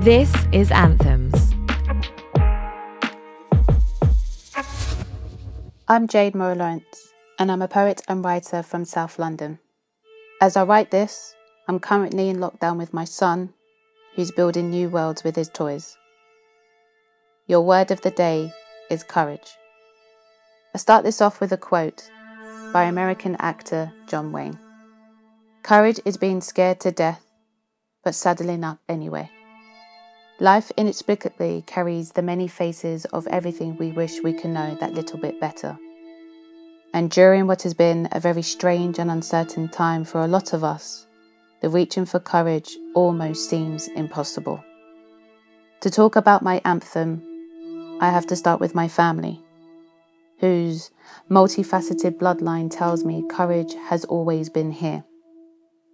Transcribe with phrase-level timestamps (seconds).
[0.00, 1.52] This is Anthems.
[5.86, 9.60] I'm Jade Moira Lawrence, and I'm a poet and writer from South London.
[10.40, 11.34] As I write this,
[11.68, 13.54] I'm currently in lockdown with my son,
[14.16, 15.96] who's building new worlds with his toys.
[17.46, 18.52] Your word of the day
[18.90, 19.56] is courage.
[20.74, 22.10] I start this off with a quote
[22.72, 24.58] by American actor John Wayne
[25.64, 27.24] Courage is being scared to death,
[28.04, 29.30] but saddling up anyway.
[30.38, 35.18] Life inexplicably carries the many faces of everything we wish we could know that little
[35.18, 35.78] bit better.
[36.92, 40.62] And during what has been a very strange and uncertain time for a lot of
[40.62, 41.06] us,
[41.62, 44.62] the reaching for courage almost seems impossible.
[45.80, 47.22] To talk about my anthem,
[48.02, 49.40] I have to start with my family,
[50.40, 50.90] whose
[51.30, 55.02] multifaceted bloodline tells me courage has always been here.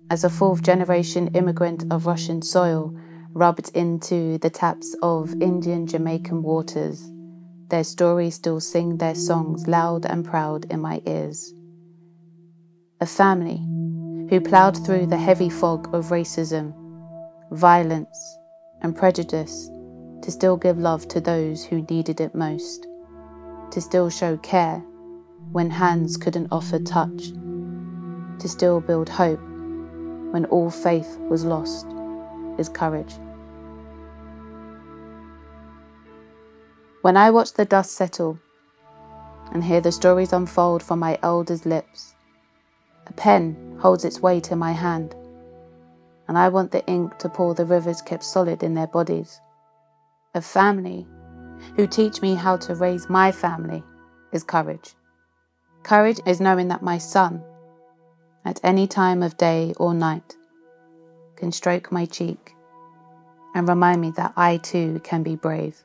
[0.08, 2.94] As a fourth generation immigrant of Russian soil,
[3.32, 7.10] rubbed into the taps of Indian Jamaican waters,
[7.68, 11.52] their stories still sing their songs loud and proud in my ears.
[13.00, 13.58] A family
[14.28, 16.74] who ploughed through the heavy fog of racism,
[17.52, 18.38] violence,
[18.82, 19.70] and prejudice
[20.22, 22.86] to still give love to those who needed it most,
[23.70, 24.82] to still show care
[25.52, 27.28] when hands couldn't offer touch,
[28.38, 29.40] to still build hope
[30.30, 31.86] when all faith was lost
[32.58, 33.14] is courage.
[37.02, 38.38] When I watch the dust settle
[39.52, 42.14] and hear the stories unfold from my elders' lips,
[43.06, 45.14] a pen holds its weight in my hand,
[46.28, 49.40] and I want the ink to pour the rivers kept solid in their bodies.
[50.34, 51.06] A family
[51.76, 53.82] who teach me how to raise my family
[54.32, 54.94] is courage.
[55.82, 57.42] Courage is knowing that my son,
[58.44, 60.36] at any time of day or night,
[61.36, 62.54] can stroke my cheek
[63.54, 65.82] and remind me that I too can be brave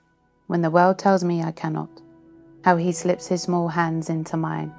[0.47, 1.89] when the world tells me I cannot.
[2.63, 4.73] How he slips his small hands into mine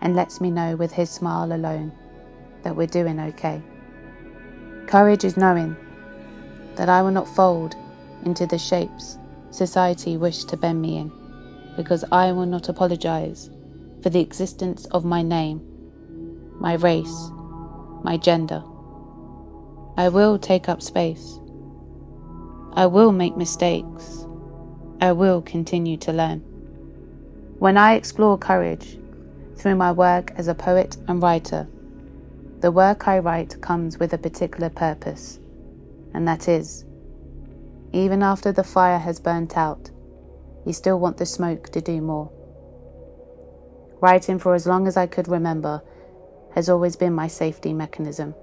[0.00, 1.92] and lets me know with his smile alone
[2.62, 3.62] that we're doing okay.
[4.86, 5.76] Courage is knowing
[6.76, 7.74] that I will not fold
[8.24, 9.18] into the shapes
[9.50, 11.12] society wished to bend me in,
[11.76, 13.50] because I will not apologize
[14.02, 15.60] for the existence of my name,
[16.62, 17.32] my race,
[18.04, 18.62] my gender.
[19.96, 21.40] I will take up space.
[22.74, 24.24] I will make mistakes.
[25.00, 26.38] I will continue to learn.
[27.58, 28.96] When I explore courage
[29.56, 31.66] through my work as a poet and writer,
[32.60, 35.40] the work I write comes with a particular purpose,
[36.14, 36.84] and that is,
[37.92, 39.90] even after the fire has burnt out,
[40.64, 42.30] you still want the smoke to do more.
[44.00, 45.82] Writing for as long as I could remember
[46.54, 48.34] has always been my safety mechanism.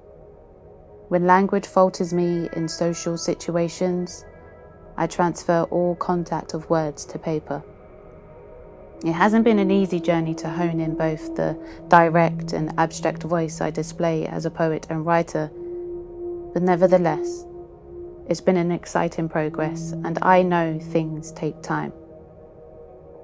[1.10, 4.26] When language falters me in social situations,
[4.98, 7.64] I transfer all contact of words to paper.
[9.06, 13.62] It hasn't been an easy journey to hone in both the direct and abstract voice
[13.62, 15.50] I display as a poet and writer,
[16.54, 17.46] but nevertheless,
[18.28, 21.94] it's been an exciting progress, and I know things take time.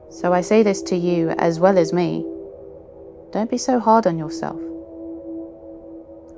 [0.09, 2.25] So I say this to you as well as me
[3.31, 4.61] don't be so hard on yourself.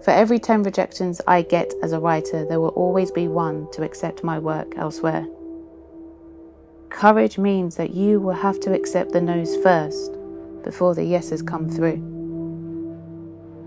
[0.03, 3.83] For every 10 rejections I get as a writer, there will always be one to
[3.83, 5.27] accept my work elsewhere.
[6.89, 10.11] Courage means that you will have to accept the no's first
[10.63, 12.01] before the yeses come through.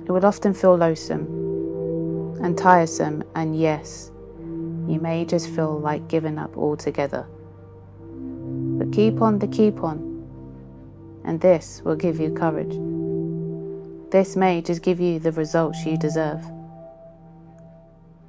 [0.07, 4.11] It will often feel loathsome and tiresome, and yes,
[4.89, 7.27] you may just feel like giving up altogether.
[8.79, 9.99] But keep on the keep on,
[11.25, 12.90] and this will give you courage.
[14.11, 16.45] This may just give you the results you deserve.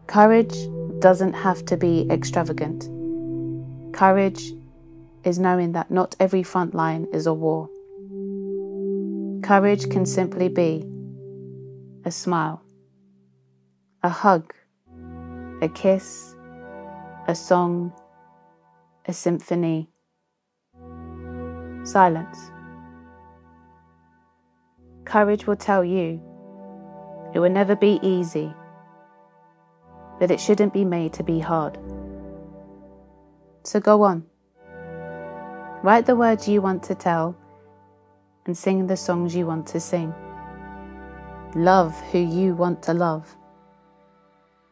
[0.05, 0.55] Courage
[0.99, 2.87] doesn't have to be extravagant.
[3.91, 4.53] Courage
[5.23, 7.67] is knowing that not every front line is a war.
[9.41, 10.85] Courage can simply be
[12.05, 12.61] a smile,
[14.03, 14.53] a hug,
[15.61, 16.35] a kiss,
[17.27, 17.91] a song,
[19.07, 19.89] a symphony,
[21.83, 22.51] silence.
[25.11, 26.21] Courage will tell you
[27.33, 28.53] it will never be easy,
[30.21, 31.77] but it shouldn't be made to be hard.
[33.63, 34.23] So go on.
[35.83, 37.35] Write the words you want to tell
[38.45, 40.13] and sing the songs you want to sing.
[41.55, 43.35] Love who you want to love.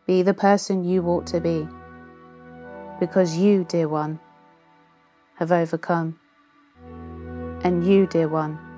[0.07, 1.67] Be the person you ought to be.
[2.97, 4.21] Because you, dear one,
[5.35, 6.17] have overcome.
[7.61, 8.68] And you, dear one,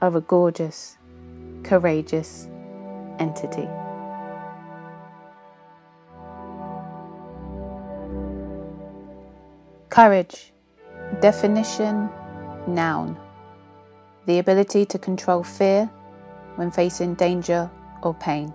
[0.00, 0.96] of a gorgeous,
[1.62, 2.48] courageous
[3.18, 3.68] entity.
[9.90, 10.52] Courage,
[11.20, 12.08] definition,
[12.66, 13.16] noun.
[14.26, 15.86] The ability to control fear
[16.56, 17.70] when facing danger
[18.02, 18.54] or pain.